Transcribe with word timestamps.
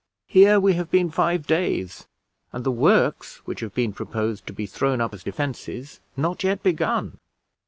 Here 0.25 0.59
we 0.59 0.73
have 0.73 0.89
been 0.89 1.11
five 1.11 1.45
days, 1.45 2.07
and 2.51 2.63
the 2.63 2.71
works 2.71 3.37
which 3.45 3.59
have 3.59 3.75
been 3.75 3.93
proposed 3.93 4.47
to 4.47 4.53
be 4.53 4.65
thrown 4.65 4.99
up 4.99 5.13
as 5.13 5.21
defenses, 5.23 5.99
not 6.17 6.43
yet 6.43 6.63
begun." 6.63 7.19